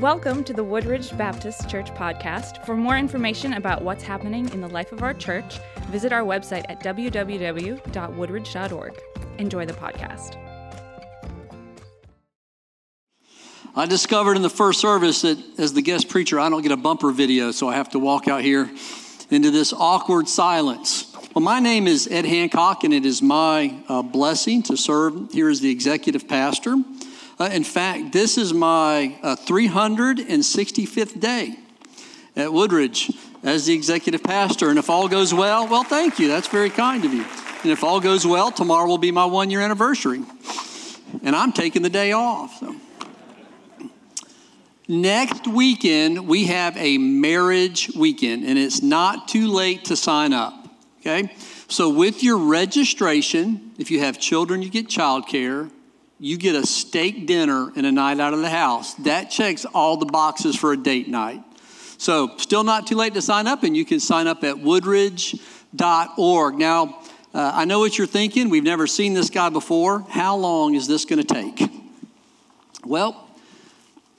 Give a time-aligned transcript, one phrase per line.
[0.00, 2.64] Welcome to the Woodridge Baptist Church podcast.
[2.64, 6.64] For more information about what's happening in the life of our church, visit our website
[6.70, 8.98] at www.woodridge.org.
[9.36, 10.38] Enjoy the podcast.
[13.76, 16.78] I discovered in the first service that as the guest preacher, I don't get a
[16.78, 18.70] bumper video, so I have to walk out here
[19.28, 21.14] into this awkward silence.
[21.34, 25.50] Well, my name is Ed Hancock, and it is my uh, blessing to serve here
[25.50, 26.76] as the executive pastor.
[27.40, 31.56] Uh, in fact, this is my uh, 365th day
[32.36, 33.10] at Woodridge
[33.42, 34.68] as the executive pastor.
[34.68, 36.28] And if all goes well, well, thank you.
[36.28, 37.24] That's very kind of you.
[37.62, 40.22] And if all goes well, tomorrow will be my one year anniversary.
[41.22, 42.60] And I'm taking the day off.
[42.60, 42.76] So.
[44.86, 50.68] Next weekend, we have a marriage weekend, and it's not too late to sign up.
[51.00, 51.34] Okay?
[51.68, 55.70] So, with your registration, if you have children, you get childcare
[56.20, 58.92] you get a steak dinner and a night out of the house.
[58.94, 61.42] That checks all the boxes for a date night.
[61.96, 66.54] So, still not too late to sign up, and you can sign up at woodridge.org.
[66.54, 68.50] Now, uh, I know what you're thinking.
[68.50, 70.00] We've never seen this guy before.
[70.08, 71.62] How long is this going to take?
[72.84, 73.28] Well,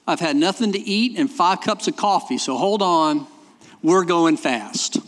[0.06, 3.26] I've had nothing to eat and five cups of coffee, so hold on.
[3.82, 4.98] We're going fast.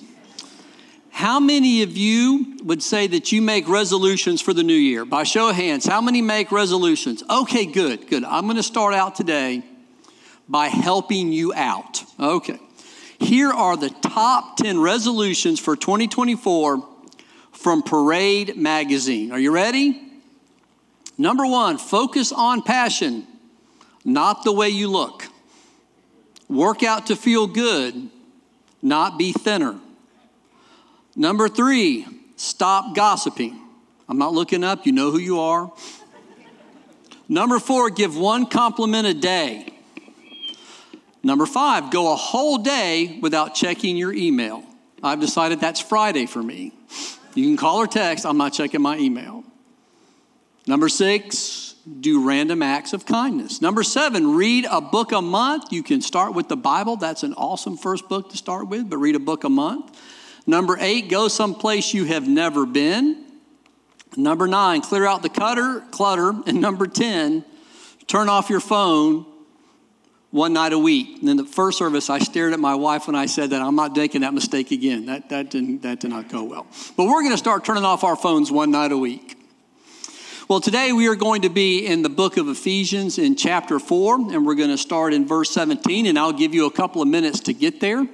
[1.15, 5.05] How many of you would say that you make resolutions for the new year?
[5.05, 7.23] By show of hands, how many make resolutions?
[7.31, 8.25] Okay, good, good.
[8.25, 9.63] I'm going to start out today
[10.49, 12.03] by helping you out.
[12.19, 12.59] Okay.
[13.21, 16.85] Here are the top 10 resolutions for 2024
[17.53, 19.31] from Parade Magazine.
[19.31, 20.03] Are you ready?
[21.17, 23.25] Number one, focus on passion,
[24.05, 25.29] not the way you look.
[26.49, 28.11] Work out to feel good,
[28.83, 29.79] not be thinner.
[31.17, 33.61] Number three, stop gossiping.
[34.09, 35.73] I'm not looking up, you know who you are.
[37.29, 39.73] Number four, give one compliment a day.
[41.23, 44.63] Number five, go a whole day without checking your email.
[45.03, 46.73] I've decided that's Friday for me.
[47.35, 49.45] You can call or text, I'm not checking my email.
[50.67, 53.61] Number six, do random acts of kindness.
[53.61, 55.73] Number seven, read a book a month.
[55.73, 58.99] You can start with the Bible, that's an awesome first book to start with, but
[58.99, 59.94] read a book a month.
[60.47, 63.25] Number eight, go someplace you have never been.
[64.17, 66.31] Number nine, clear out the clutter, clutter.
[66.47, 67.45] And number 10,
[68.07, 69.27] turn off your phone
[70.31, 71.21] one night a week.
[71.21, 73.63] And in the first service, I stared at my wife when I said that.
[73.63, 75.07] I'm not making that mistake again.
[75.07, 76.67] That, that, didn't, that did not go well.
[76.97, 79.39] But we're going to start turning off our phones one night a week.
[80.47, 84.33] Well, today we are going to be in the book of Ephesians in chapter 4,
[84.33, 87.09] and we're going to start in verse 17, and I'll give you a couple of
[87.09, 88.07] minutes to get there.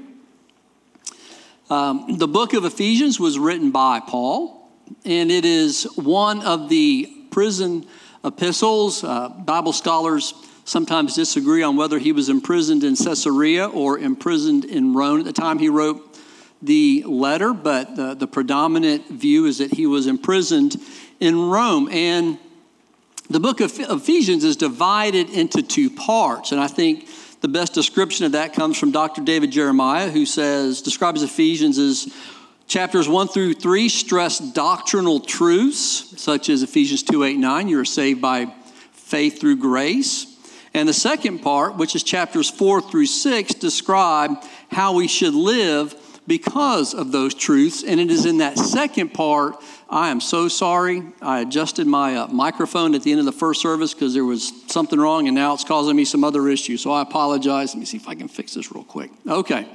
[1.71, 4.69] Um, the book of Ephesians was written by Paul,
[5.05, 7.87] and it is one of the prison
[8.25, 9.05] epistles.
[9.05, 14.95] Uh, Bible scholars sometimes disagree on whether he was imprisoned in Caesarea or imprisoned in
[14.95, 16.19] Rome at the time he wrote
[16.61, 20.77] the letter, but the, the predominant view is that he was imprisoned
[21.21, 21.89] in Rome.
[21.93, 22.37] And
[23.31, 27.09] the book of Ephesians is divided into two parts, and I think
[27.41, 29.23] the best description of that comes from Dr.
[29.23, 32.13] David Jeremiah, who says, describes Ephesians as
[32.67, 37.85] chapters 1 through 3 stress doctrinal truths, such as Ephesians 2 8 9, you are
[37.85, 38.53] saved by
[38.93, 40.27] faith through grace.
[40.75, 44.33] And the second part, which is chapters 4 through 6, describe
[44.71, 45.95] how we should live
[46.27, 47.83] because of those truths.
[47.83, 49.57] And it is in that second part
[49.93, 51.03] I am so sorry.
[51.21, 54.53] I adjusted my uh, microphone at the end of the first service because there was
[54.69, 56.81] something wrong, and now it's causing me some other issues.
[56.81, 57.75] So I apologize.
[57.75, 59.11] Let me see if I can fix this real quick.
[59.27, 59.67] Okay.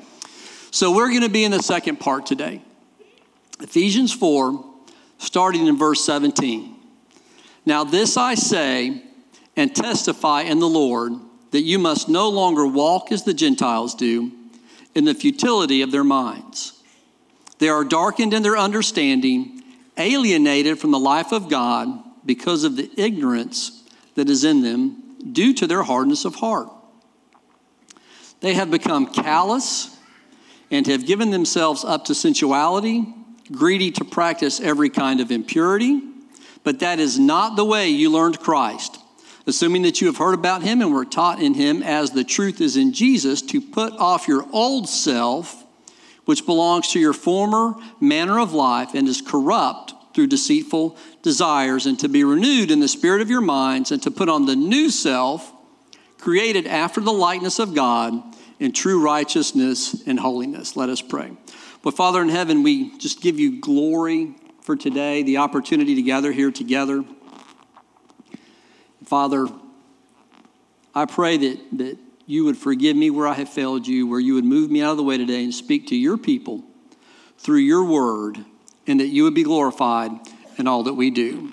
[0.72, 2.62] So we're going to be in the second part today.
[3.59, 4.63] Ephesians 4,
[5.17, 6.75] starting in verse 17.
[7.66, 9.03] Now, this I say
[9.57, 11.13] and testify in the Lord
[11.51, 14.31] that you must no longer walk as the Gentiles do
[14.95, 16.81] in the futility of their minds.
[17.59, 19.61] They are darkened in their understanding
[19.97, 21.88] alienated from the life of God
[22.25, 23.83] because of the ignorance
[24.16, 25.01] that is in them
[25.31, 26.69] due to their hardness of heart.
[28.42, 29.95] They have become callous
[30.71, 33.06] and have given themselves up to sensuality,
[33.51, 36.01] greedy to practice every kind of impurity.
[36.63, 39.00] But that is not the way you learned Christ.
[39.47, 42.62] Assuming that you have heard about him and were taught in him as the truth
[42.62, 45.63] is in Jesus, to put off your old self
[46.25, 52.00] which belongs to your former manner of life and is corrupt through deceitful desires, and
[52.00, 54.89] to be renewed in the spirit of your minds, and to put on the new
[54.89, 55.51] self,
[56.18, 58.13] created after the likeness of God
[58.59, 60.77] in true righteousness and holiness.
[60.77, 61.31] Let us pray.
[61.83, 66.31] But Father in heaven, we just give you glory for today, the opportunity to gather
[66.31, 67.03] here together.
[69.06, 69.48] Father,
[70.94, 74.34] I pray that, that you would forgive me where I have failed you, where you
[74.36, 76.63] would move me out of the way today and speak to your people
[77.38, 78.44] through your word,
[78.88, 80.12] and that you would be glorified
[80.57, 81.52] in all that we do.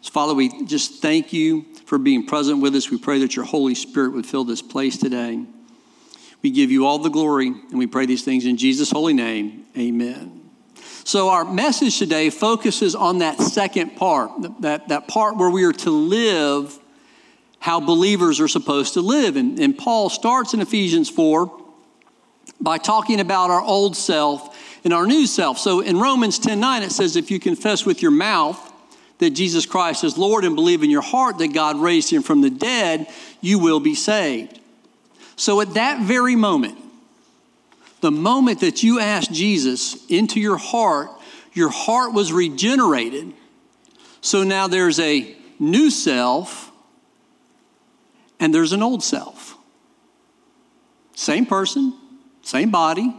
[0.00, 2.90] So, Father, we just thank you for being present with us.
[2.90, 5.44] We pray that your Holy Spirit would fill this place today.
[6.42, 9.66] We give you all the glory, and we pray these things in Jesus' holy name.
[9.76, 10.35] Amen.
[11.04, 14.30] So, our message today focuses on that second part,
[14.60, 16.78] that, that part where we are to live
[17.58, 19.36] how believers are supposed to live.
[19.36, 21.50] And, and Paul starts in Ephesians 4
[22.60, 25.58] by talking about our old self and our new self.
[25.58, 28.72] So, in Romans 10 9, it says, If you confess with your mouth,
[29.18, 32.40] that Jesus Christ is Lord and believe in your heart that God raised him from
[32.40, 33.06] the dead,
[33.40, 34.60] you will be saved.
[35.36, 36.78] So at that very moment,
[38.06, 41.10] the moment that you asked Jesus into your heart,
[41.52, 43.34] your heart was regenerated.
[44.20, 46.70] So now there's a new self
[48.38, 49.58] and there's an old self.
[51.16, 51.98] Same person,
[52.42, 53.12] same body,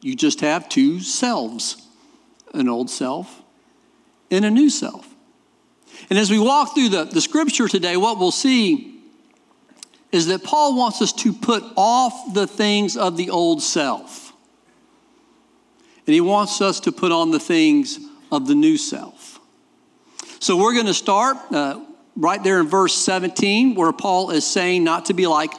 [0.00, 1.86] you just have two selves
[2.54, 3.42] an old self
[4.30, 5.06] and a new self.
[6.08, 9.02] And as we walk through the, the scripture today, what we'll see
[10.12, 14.19] is that Paul wants us to put off the things of the old self.
[16.10, 18.00] And he wants us to put on the things
[18.32, 19.38] of the new self.
[20.40, 21.84] So we're going to start uh,
[22.16, 25.52] right there in verse 17, where Paul is saying not to be like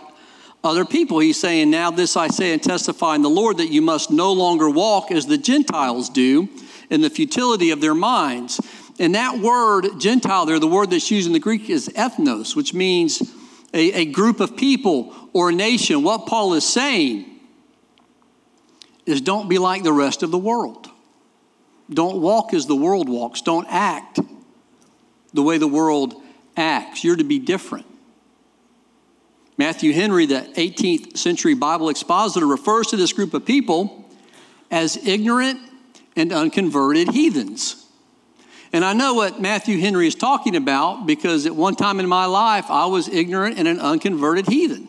[0.62, 1.20] other people.
[1.20, 4.34] He's saying, Now this I say and testify in the Lord that you must no
[4.34, 6.50] longer walk as the Gentiles do
[6.90, 8.60] in the futility of their minds.
[9.00, 12.74] And that word, Gentile, there, the word that's used in the Greek is ethnos, which
[12.74, 13.22] means
[13.74, 16.04] a, a group of people or a nation.
[16.04, 17.31] What Paul is saying
[19.06, 20.90] is don't be like the rest of the world.
[21.90, 23.42] Don't walk as the world walks.
[23.42, 24.20] Don't act
[25.34, 26.16] the way the world
[26.56, 27.04] acts.
[27.04, 27.86] You're to be different.
[29.58, 34.10] Matthew Henry, the 18th century Bible expositor, refers to this group of people
[34.72, 35.60] as ignorant
[36.16, 37.86] and unconverted heathens.
[38.74, 42.26] And I know what Matthew Henry is talking about because at one time in my
[42.26, 44.88] life, I was ignorant and an unconverted heathen.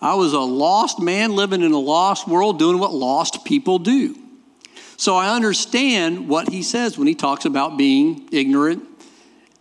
[0.00, 4.16] I was a lost man living in a lost world doing what lost people do.
[4.96, 8.82] So I understand what he says when he talks about being ignorant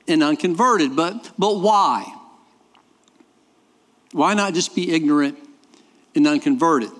[0.07, 0.95] and unconverted.
[0.95, 2.05] But, but why?
[4.11, 5.37] Why not just be ignorant
[6.15, 6.91] and unconverted?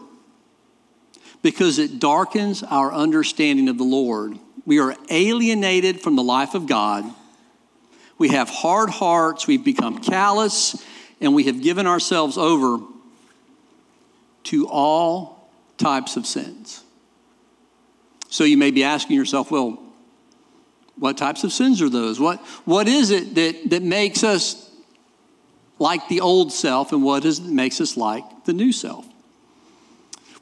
[1.42, 6.66] Because it darkens our understanding of the Lord we are alienated from the life of
[6.66, 7.06] God.
[8.18, 9.46] We have hard hearts.
[9.46, 10.84] We've become callous,
[11.22, 12.80] and we have given ourselves over
[14.46, 16.84] to all types of sins.
[18.30, 19.82] So you may be asking yourself, well,
[20.98, 22.20] what types of sins are those?
[22.20, 24.72] What, what is it that, that makes us
[25.78, 29.06] like the old self, and what is, makes us like the new self?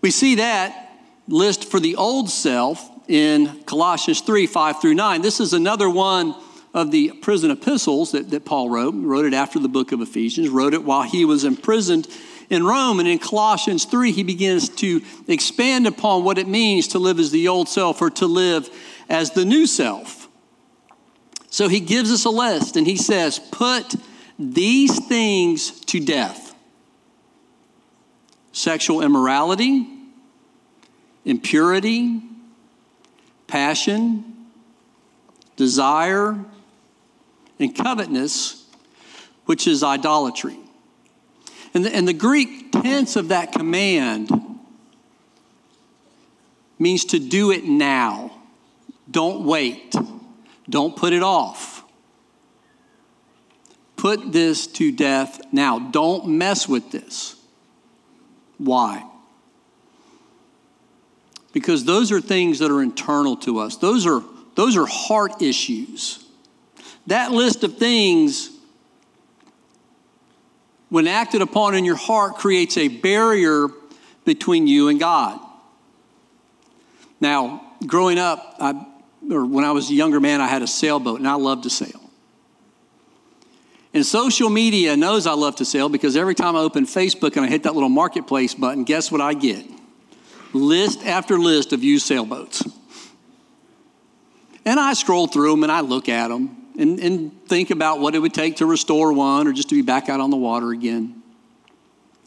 [0.01, 0.91] We see that
[1.27, 5.21] list for the old self in Colossians 3 5 through 9.
[5.21, 6.35] This is another one
[6.73, 8.93] of the prison epistles that, that Paul wrote.
[8.93, 12.07] He wrote it after the book of Ephesians, wrote it while he was imprisoned
[12.49, 12.99] in Rome.
[12.99, 17.31] And in Colossians 3, he begins to expand upon what it means to live as
[17.31, 18.69] the old self or to live
[19.09, 20.27] as the new self.
[21.49, 23.95] So he gives us a list and he says, Put
[24.39, 26.55] these things to death
[28.51, 29.87] sexual immorality,
[31.25, 32.21] impurity,
[33.47, 34.47] passion,
[35.55, 36.43] desire,
[37.59, 38.65] and covetousness,
[39.45, 40.57] which is idolatry.
[41.73, 44.29] And the, and the Greek tense of that command
[46.77, 48.31] means to do it now.
[49.09, 49.95] Don't wait.
[50.69, 51.83] Don't put it off.
[53.95, 55.79] Put this to death now.
[55.79, 57.35] Don't mess with this.
[58.57, 59.09] Why?
[61.53, 63.77] because those are things that are internal to us.
[63.77, 64.21] Those are,
[64.55, 66.25] those are heart issues.
[67.07, 68.49] That list of things,
[70.93, 73.67] when acted upon in your heart, creates a barrier
[74.25, 75.39] between you and God.
[77.19, 78.85] Now, growing up, I,
[79.31, 81.71] or when I was a younger man, I had a sailboat and I loved to
[81.71, 81.99] sail.
[83.95, 87.43] And social media knows I love to sail because every time I open Facebook and
[87.43, 89.65] I hit that little marketplace button, guess what I get?
[90.53, 92.63] list after list of used sailboats.
[94.63, 98.15] And I scroll through them and I look at them and, and think about what
[98.15, 100.71] it would take to restore one or just to be back out on the water
[100.71, 101.21] again.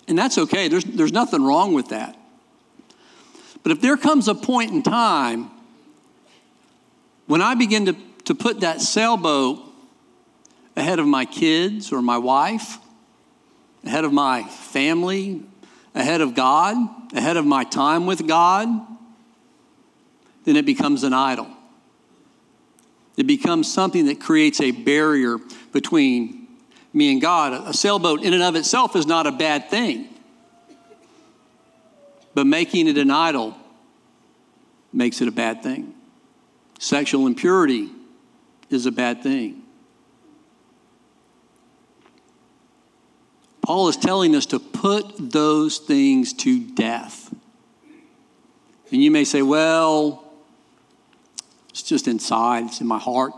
[0.09, 2.17] And that's okay, there's, there's nothing wrong with that.
[3.63, 5.51] But if there comes a point in time
[7.27, 9.61] when I begin to, to put that sailboat
[10.77, 12.79] ahead of my kids or my wife,
[13.85, 15.43] ahead of my family,
[15.95, 16.77] ahead of God,
[17.15, 18.69] ahead of my time with God,
[20.45, 21.49] then it becomes an idol.
[23.17, 25.39] It becomes something that creates a barrier
[25.73, 26.47] between
[26.93, 27.53] me and God.
[27.69, 30.09] A sailboat, in and of itself, is not a bad thing.
[32.35, 33.57] But making it an idol
[34.93, 35.95] makes it a bad thing.
[36.79, 37.89] Sexual impurity
[38.69, 39.63] is a bad thing.
[43.63, 47.35] Paul is telling us to put those things to death.
[48.93, 50.26] And you may say, well,
[51.89, 53.33] just inside, it's in my heart.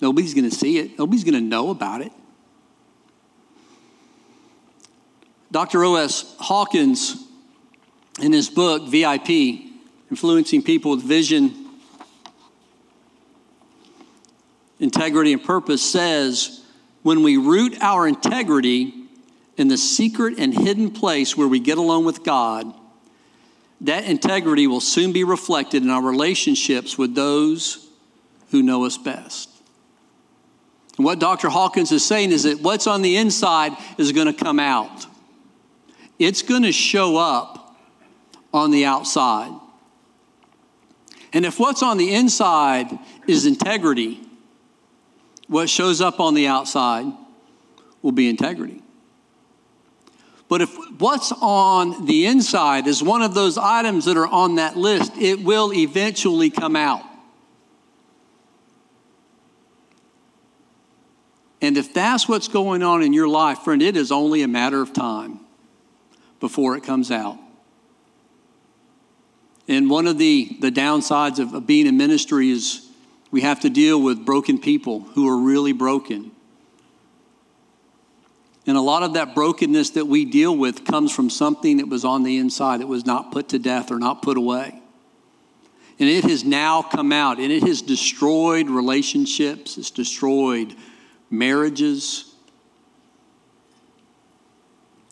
[0.00, 2.12] Nobody's going to see it, nobody's going to know about it.
[5.50, 5.84] Dr.
[5.84, 6.34] O.S.
[6.38, 7.24] Hawkins,
[8.20, 9.30] in his book, VIP,
[10.10, 11.54] Influencing People with Vision,
[14.80, 16.62] Integrity, and Purpose, says
[17.02, 18.92] when we root our integrity
[19.56, 22.74] in the secret and hidden place where we get along with God,
[23.82, 27.86] that integrity will soon be reflected in our relationships with those
[28.50, 29.50] who know us best.
[30.96, 31.48] And what Dr.
[31.48, 35.06] Hawkins is saying is that what's on the inside is going to come out.
[36.18, 37.76] It's going to show up
[38.52, 39.52] on the outside.
[41.32, 44.22] And if what's on the inside is integrity,
[45.48, 47.04] what shows up on the outside
[48.00, 48.82] will be integrity.
[50.48, 54.76] But if what's on the inside is one of those items that are on that
[54.76, 57.02] list, it will eventually come out.
[61.60, 64.80] And if that's what's going on in your life, friend, it is only a matter
[64.80, 65.40] of time
[66.38, 67.38] before it comes out.
[69.66, 72.88] And one of the, the downsides of, of being in ministry is
[73.32, 76.30] we have to deal with broken people who are really broken.
[78.66, 82.04] And a lot of that brokenness that we deal with comes from something that was
[82.04, 84.82] on the inside that was not put to death or not put away.
[85.98, 90.74] And it has now come out and it has destroyed relationships, it's destroyed
[91.30, 92.34] marriages.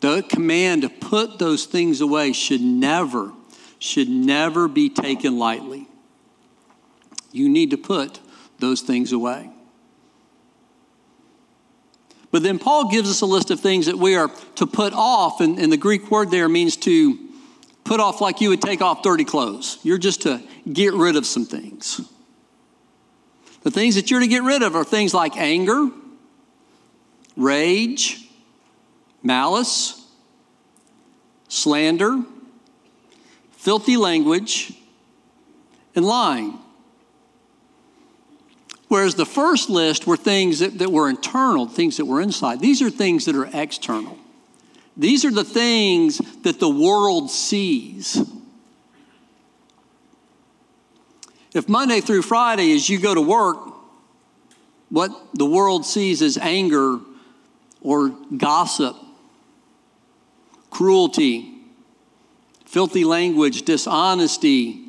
[0.01, 3.31] The command to put those things away should never,
[3.79, 5.87] should never be taken lightly.
[7.31, 8.19] You need to put
[8.59, 9.54] those things away.
[12.35, 15.39] But then Paul gives us a list of things that we are to put off,
[15.39, 17.17] and, and the Greek word there means to
[17.85, 19.79] put off like you would take off dirty clothes.
[19.83, 22.01] You're just to get rid of some things.
[23.63, 25.89] The things that you're to get rid of are things like anger,
[27.37, 28.27] rage,
[29.23, 30.05] malice,
[31.47, 32.21] slander,
[33.51, 34.73] filthy language,
[35.95, 36.59] and lying.
[38.87, 42.59] Whereas the first list were things that, that were internal, things that were inside.
[42.59, 44.17] These are things that are external.
[44.95, 48.23] These are the things that the world sees.
[51.53, 53.57] If Monday through Friday, as you go to work,
[54.89, 56.99] what the world sees as anger
[57.81, 58.95] or gossip,
[60.69, 61.53] cruelty,
[62.65, 64.85] filthy language, dishonesty,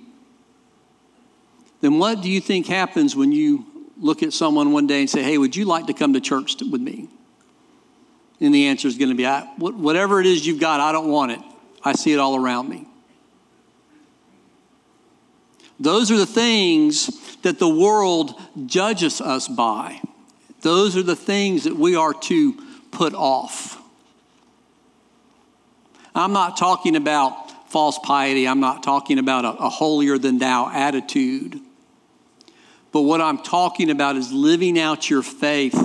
[1.81, 3.65] then what do you think happens when you
[3.99, 6.57] look at someone one day and say, Hey, would you like to come to church
[6.61, 7.09] with me?
[8.41, 9.25] And the answer is going to be,
[9.59, 11.41] Whatever it is you've got, I don't want it.
[11.83, 12.87] I see it all around me.
[15.79, 18.35] Those are the things that the world
[18.67, 20.01] judges us by.
[20.63, 22.55] Those are the things that we are to
[22.91, 23.81] put off.
[26.15, 28.49] I'm not talking about false piety.
[28.49, 31.61] I'm not talking about a, a holier than thou attitude.
[32.97, 35.79] But what I'm talking about is living out your faith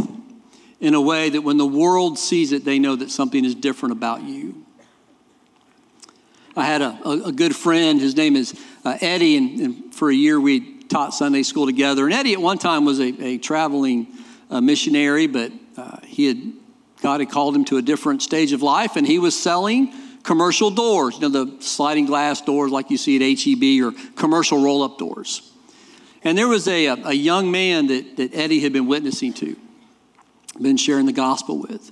[0.79, 3.91] in a way that when the world sees it, they know that something is different
[3.91, 4.65] about you.
[6.55, 10.09] I had a, a, a good friend, his name is uh, Eddie, and, and, for
[10.09, 12.05] a year we taught Sunday school together.
[12.05, 14.07] And Eddie at one time was a, a traveling
[14.49, 16.53] uh, missionary, but uh, he had,
[17.01, 20.71] God had called him to a different stage of life, and he was selling commercial
[20.71, 24.81] doors, you know, the sliding glass doors like you see at HEB or commercial roll
[24.81, 25.50] up doors.
[26.23, 29.55] And there was a, a young man that, that Eddie had been witnessing to,
[30.61, 31.91] been sharing the gospel with.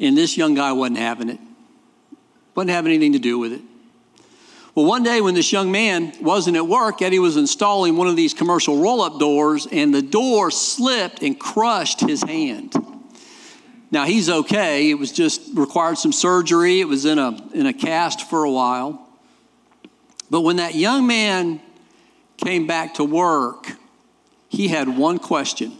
[0.00, 1.38] And this young guy wasn't having it,
[2.54, 3.62] wasn't having anything to do with it.
[4.74, 8.16] Well, one day when this young man wasn't at work, Eddie was installing one of
[8.16, 12.74] these commercial roll up doors, and the door slipped and crushed his hand.
[13.90, 14.90] Now he's okay.
[14.90, 16.80] It was just required some surgery.
[16.80, 19.08] It was in a, in a cast for a while.
[20.30, 21.60] But when that young man
[22.40, 23.72] came back to work,
[24.48, 25.76] he had one question.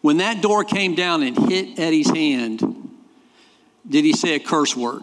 [0.00, 2.60] When that door came down and hit Eddie's hand,
[3.88, 5.02] did he say a curse word?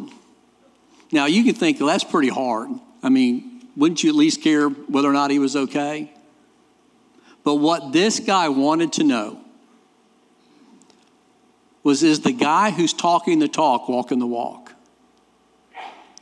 [1.11, 2.69] Now, you can think, well, that's pretty hard.
[3.03, 6.11] I mean, wouldn't you at least care whether or not he was okay?
[7.43, 9.39] But what this guy wanted to know
[11.83, 14.73] was is the guy who's talking the talk walking the walk?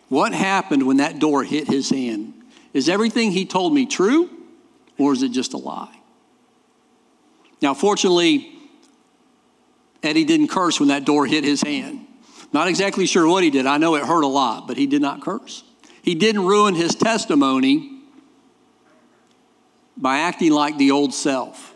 [0.10, 2.43] What happened when that door hit his hand?
[2.74, 4.30] Is everything he told me true
[4.98, 5.96] or is it just a lie?
[7.62, 8.52] Now, fortunately,
[10.02, 12.08] Eddie didn't curse when that door hit his hand.
[12.52, 13.66] Not exactly sure what he did.
[13.66, 15.64] I know it hurt a lot, but he did not curse.
[16.02, 18.02] He didn't ruin his testimony
[19.96, 21.74] by acting like the old self.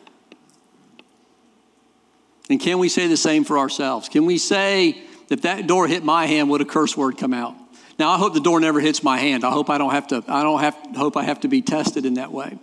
[2.50, 4.10] And can we say the same for ourselves?
[4.10, 7.56] Can we say, if that door hit my hand, would a curse word come out?
[8.00, 9.44] Now, I hope the door never hits my hand.
[9.44, 12.06] I hope I don't have to, I don't have, hope I have to be tested
[12.06, 12.58] in that way.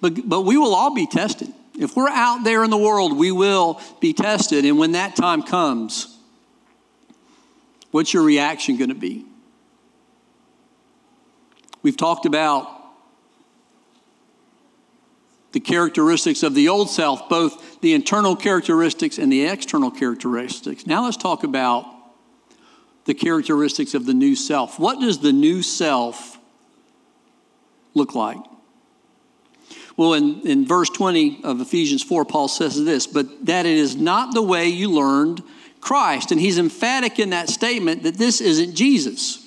[0.00, 1.52] But, but we will all be tested.
[1.78, 4.64] If we're out there in the world, we will be tested.
[4.64, 6.16] And when that time comes,
[7.90, 9.24] what's your reaction going to be?
[11.82, 12.68] We've talked about
[15.52, 20.86] the characteristics of the old self, both the internal characteristics and the external characteristics.
[20.86, 21.86] Now let's talk about
[23.04, 24.78] the characteristics of the new self.
[24.78, 26.38] What does the new self
[27.94, 28.38] look like?
[29.96, 33.94] Well, in, in verse 20 of Ephesians 4, Paul says this, but that it is
[33.94, 35.42] not the way you learned
[35.80, 36.32] Christ.
[36.32, 39.46] And he's emphatic in that statement that this isn't Jesus.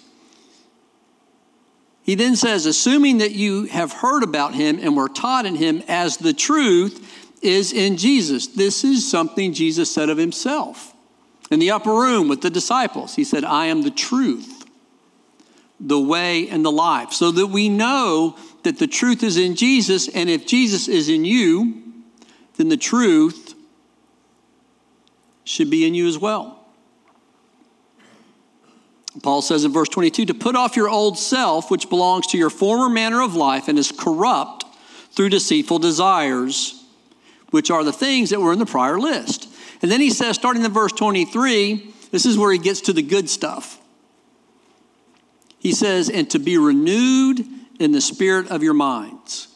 [2.03, 5.83] He then says, assuming that you have heard about him and were taught in him
[5.89, 7.03] as the truth
[7.41, 8.47] is in Jesus.
[8.47, 10.93] This is something Jesus said of himself.
[11.49, 14.65] In the upper room with the disciples, he said, I am the truth,
[15.79, 17.13] the way, and the life.
[17.13, 21.23] So that we know that the truth is in Jesus, and if Jesus is in
[21.23, 21.83] you,
[22.57, 23.55] then the truth
[25.45, 26.65] should be in you as well.
[29.23, 32.49] Paul says in verse 22 to put off your old self, which belongs to your
[32.49, 34.65] former manner of life and is corrupt
[35.11, 36.83] through deceitful desires,
[37.49, 39.46] which are the things that were in the prior list.
[39.81, 43.01] And then he says, starting in verse 23, this is where he gets to the
[43.01, 43.79] good stuff.
[45.59, 47.45] He says, and to be renewed
[47.79, 49.47] in the spirit of your minds.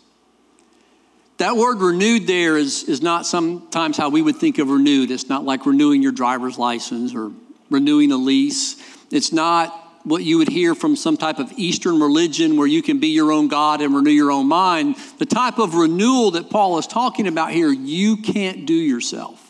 [1.37, 5.09] That word renewed there is, is not sometimes how we would think of renewed.
[5.09, 7.31] It's not like renewing your driver's license or
[7.71, 8.75] renewing a lease.
[9.09, 12.99] It's not what you would hear from some type of Eastern religion where you can
[12.99, 14.97] be your own God and renew your own mind.
[15.17, 19.40] The type of renewal that Paul is talking about here, you can't do yourself.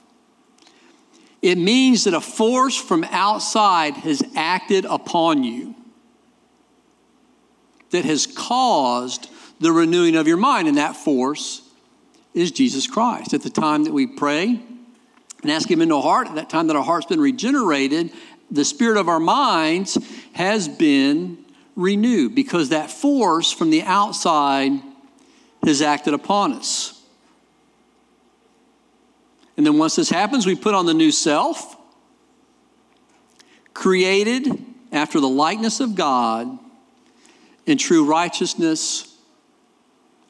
[1.42, 5.76] It means that a force from outside has acted upon you
[7.90, 11.62] that has caused the renewing of your mind, and that force
[12.34, 13.34] is Jesus Christ.
[13.34, 14.62] At the time that we pray
[15.42, 18.12] and ask Him into our heart, at that time that our heart's been regenerated,
[18.50, 19.98] the spirit of our minds
[20.34, 21.44] has been
[21.76, 24.72] renewed because that force from the outside
[25.64, 27.01] has acted upon us.
[29.58, 31.76] And then once this happens, we put on the new self,
[33.74, 36.58] created after the likeness of God
[37.66, 39.16] in true righteousness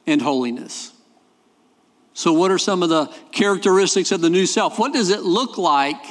[0.08, 0.94] and holiness.
[2.14, 4.78] So, what are some of the characteristics of the new self?
[4.78, 6.04] What does it look like?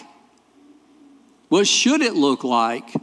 [1.48, 2.94] What should it look like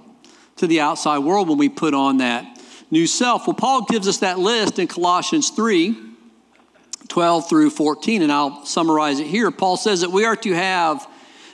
[0.55, 3.45] to the outside world when we put on that new self?
[3.45, 6.06] Well, Paul gives us that list in Colossians 3
[7.07, 9.51] 12 through 14, and I'll summarize it here.
[9.51, 11.07] Paul says that we are to have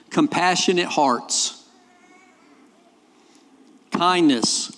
[0.10, 1.64] compassionate hearts,
[3.92, 4.76] kindness,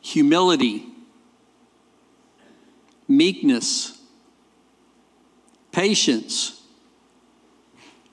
[0.00, 0.86] humility,
[3.08, 3.98] meekness,
[5.72, 6.60] patience,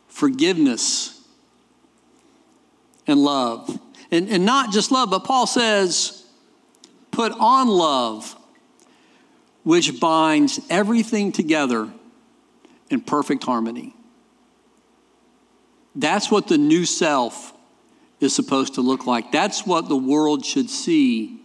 [0.07, 1.21] forgiveness
[3.05, 3.79] and love.
[4.12, 6.25] And, and not just love, but Paul says,
[7.12, 8.36] put on love,
[9.67, 11.91] which binds everything together
[12.89, 13.93] in perfect harmony.
[15.93, 17.51] That's what the new self
[18.21, 19.34] is supposed to look like.
[19.34, 21.41] That's what the world should see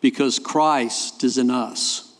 [0.00, 2.12] because Christ is in us.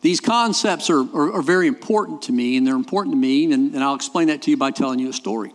[0.00, 3.74] These concepts are, are, are, very important to me, and they're important to me, and,
[3.74, 5.52] and I'll explain that to you by telling you a story.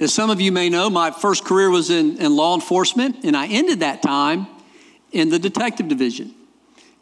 [0.00, 3.36] As some of you may know, my first career was in, in law enforcement, and
[3.36, 4.48] I ended that time
[5.12, 6.34] in the detective division.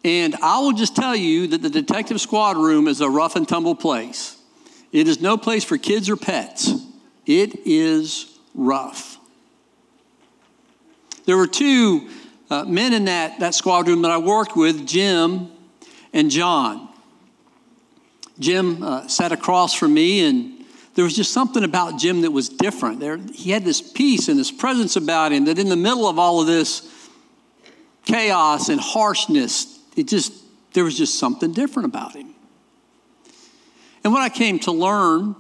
[0.04, 3.48] And I will just tell you that the detective squad room is a rough and
[3.48, 4.36] tumble place.
[4.90, 6.70] It is no place for kids or pets.
[7.24, 9.16] It is rough.
[11.24, 12.10] There were two
[12.50, 15.50] uh, men in that, that squad room that I worked with, Jim
[16.12, 16.88] and John.
[18.38, 20.51] Jim uh, sat across from me, and
[20.94, 23.00] there was just something about Jim that was different.
[23.00, 26.18] There, he had this peace and this presence about him that in the middle of
[26.18, 26.88] all of this
[28.04, 30.32] chaos and harshness, it just
[30.74, 32.34] there was just something different about him.
[34.04, 35.36] And what I came to learn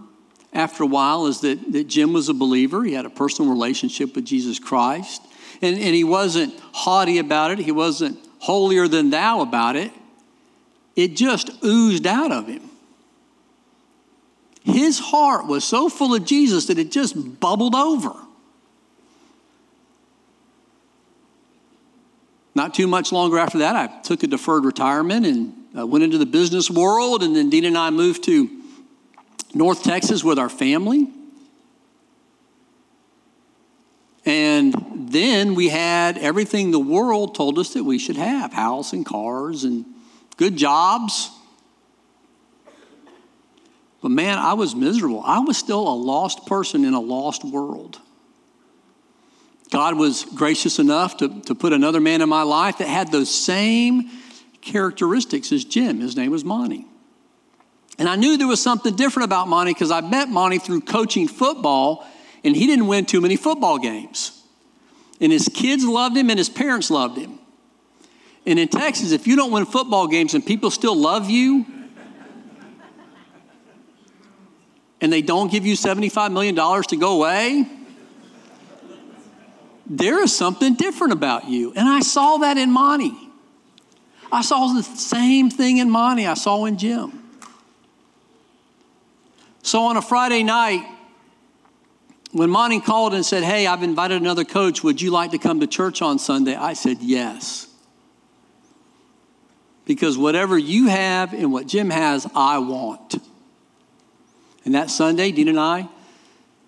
[0.52, 2.84] after a while is that, that Jim was a believer.
[2.84, 5.22] He had a personal relationship with Jesus Christ.
[5.62, 9.92] And, and he wasn't haughty about it, he wasn't holier than thou about it.
[10.94, 12.62] It just oozed out of him.
[14.64, 18.14] His heart was so full of Jesus that it just bubbled over.
[22.54, 26.18] Not too much longer after that, I took a deferred retirement and uh, went into
[26.18, 27.22] the business world.
[27.22, 28.48] And then Dean and I moved to
[29.54, 31.08] North Texas with our family.
[34.24, 34.74] And
[35.10, 39.64] then we had everything the world told us that we should have house and cars
[39.64, 39.84] and
[40.36, 41.30] good jobs.
[44.02, 45.22] But man, I was miserable.
[45.24, 48.00] I was still a lost person in a lost world.
[49.70, 53.30] God was gracious enough to, to put another man in my life that had those
[53.32, 54.10] same
[54.60, 56.00] characteristics as Jim.
[56.00, 56.84] His name was Monty.
[57.98, 61.28] And I knew there was something different about Monty because I met Monty through coaching
[61.28, 62.06] football,
[62.42, 64.42] and he didn't win too many football games.
[65.20, 67.38] And his kids loved him, and his parents loved him.
[68.44, 71.64] And in Texas, if you don't win football games and people still love you,
[75.02, 77.66] and they don't give you $75 million to go away,
[79.84, 81.72] there is something different about you.
[81.74, 83.12] And I saw that in Monty.
[84.30, 87.18] I saw the same thing in Monty I saw in Jim.
[89.64, 90.86] So on a Friday night,
[92.30, 95.60] when Monty called and said, Hey, I've invited another coach, would you like to come
[95.60, 96.54] to church on Sunday?
[96.54, 97.66] I said, Yes.
[99.84, 103.16] Because whatever you have and what Jim has, I want.
[104.64, 105.88] And that Sunday, Dean and I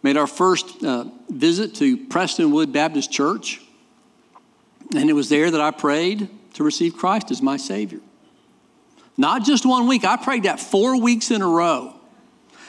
[0.02, 3.60] made our first uh, visit to Prestonwood Baptist Church.
[4.94, 8.00] And it was there that I prayed to receive Christ as my Savior.
[9.16, 11.94] Not just one week, I prayed that four weeks in a row.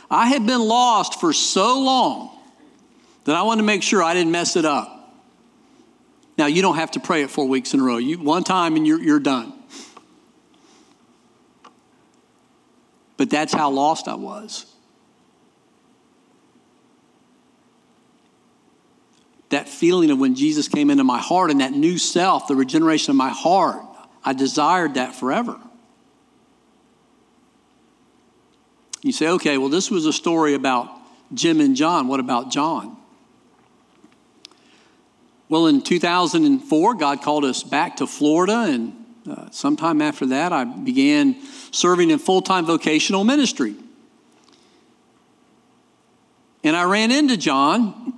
[0.09, 2.37] I had been lost for so long
[3.25, 4.91] that I wanted to make sure I didn't mess it up.
[6.37, 7.97] Now, you don't have to pray it four weeks in a row.
[7.97, 9.53] You, one time and you're, you're done.
[13.17, 14.65] But that's how lost I was.
[19.49, 23.11] That feeling of when Jesus came into my heart and that new self, the regeneration
[23.11, 23.83] of my heart,
[24.23, 25.59] I desired that forever.
[29.01, 30.89] You say, okay, well, this was a story about
[31.31, 32.07] Jim and John.
[32.07, 32.97] What about John?
[35.47, 40.63] Well, in 2004, God called us back to Florida, and uh, sometime after that, I
[40.63, 41.39] began
[41.71, 43.75] serving in full time vocational ministry.
[46.63, 48.14] And I ran into John.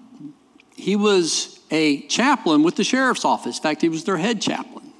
[0.77, 3.57] He was a chaplain with the sheriff's office.
[3.57, 4.93] In fact, he was their head chaplain.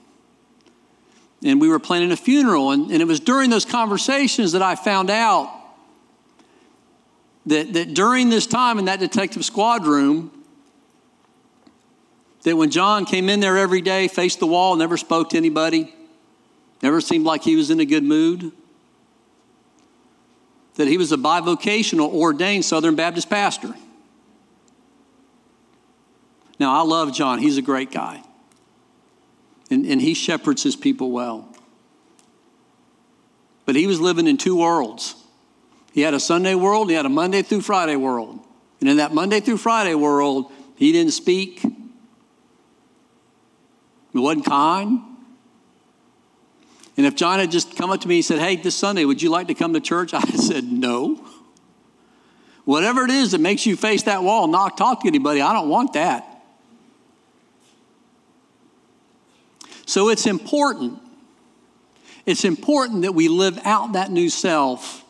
[1.43, 4.75] And we were planning a funeral, and, and it was during those conversations that I
[4.75, 5.53] found out
[7.45, 10.31] that, that during this time in that detective squad room,
[12.41, 15.93] that when John came in there every day, faced the wall, never spoke to anybody,
[16.81, 18.51] never seemed like he was in a good mood,
[20.75, 23.75] that he was a bivocational, ordained Southern Baptist pastor.
[26.60, 28.24] Now, I love John, he's a great guy,
[29.70, 31.54] and, and he shepherds his people well.
[33.65, 35.15] But he was living in two worlds.
[35.91, 38.39] He had a Sunday world, he had a Monday through Friday world.
[38.80, 41.62] And in that Monday through Friday world, he didn't speak,
[44.13, 45.02] he wasn't kind.
[46.96, 49.22] And if John had just come up to me and said, Hey, this Sunday, would
[49.22, 50.13] you like to come to church?
[50.15, 51.24] I said, No.
[52.65, 55.70] Whatever it is that makes you face that wall, not talk to anybody, I don't
[55.70, 56.37] want that.
[59.88, 61.00] So it's important.
[62.26, 65.04] It's important that we live out that new self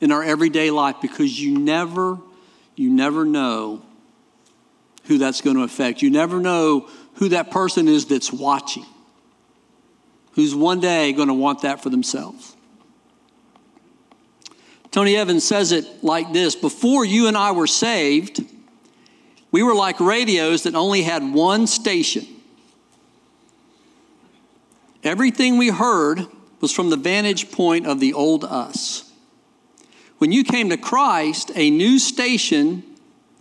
[0.00, 2.18] in our everyday life because you never,
[2.76, 3.82] you never know
[5.04, 6.02] who that's going to affect.
[6.02, 8.84] You never know who that person is that's watching,
[10.32, 12.54] who's one day going to want that for themselves.
[14.90, 18.44] Tony Evans says it like this Before you and I were saved,
[19.50, 22.26] we were like radios that only had one station.
[25.02, 26.26] Everything we heard
[26.60, 29.10] was from the vantage point of the old us.
[30.18, 32.82] When you came to Christ, a new station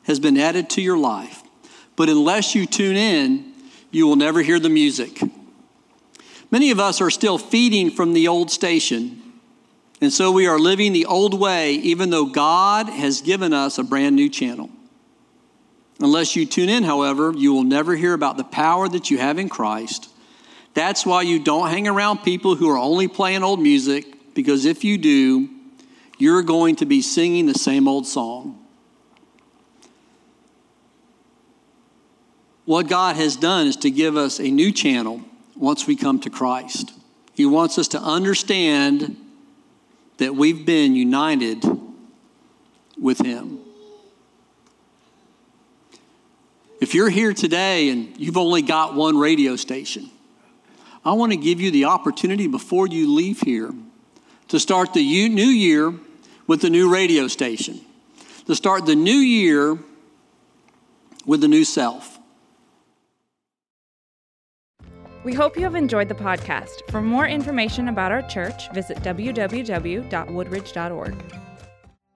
[0.04, 1.44] has been added to your life.
[1.98, 3.54] But unless you tune in,
[3.92, 5.22] you will never hear the music.
[6.50, 9.22] Many of us are still feeding from the old station,
[10.02, 13.84] And so we are living the old way, even though God has given us a
[13.84, 14.70] brand new channel.
[16.00, 19.38] Unless you tune in, however, you will never hear about the power that you have
[19.38, 20.09] in Christ.
[20.80, 24.86] That's why you don't hang around people who are only playing old music, because if
[24.86, 25.50] you do,
[26.18, 28.66] you're going to be singing the same old song.
[32.64, 35.20] What God has done is to give us a new channel
[35.54, 36.94] once we come to Christ.
[37.34, 39.18] He wants us to understand
[40.16, 41.62] that we've been united
[42.98, 43.60] with Him.
[46.80, 50.10] If you're here today and you've only got one radio station,
[51.10, 53.74] I want to give you the opportunity before you leave here
[54.50, 55.92] to start the new year
[56.46, 57.82] with the new radio station,
[58.46, 59.80] to start the new year
[61.26, 62.20] with the new self.
[65.24, 66.88] We hope you have enjoyed the podcast.
[66.92, 71.49] For more information about our church, visit www.woodridge.org.